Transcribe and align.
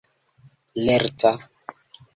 lerta 0.85 1.31